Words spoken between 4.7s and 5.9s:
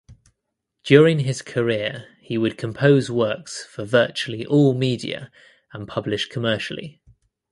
media and